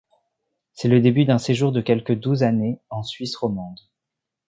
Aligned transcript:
C'est 0.73 0.87
le 0.87 0.99
début 0.99 1.25
d'un 1.25 1.37
séjour 1.37 1.71
de 1.71 1.79
quelque 1.79 2.11
douze 2.13 2.41
années 2.41 2.79
en 2.89 3.03
Suisse 3.03 3.35
romande. 3.35 3.79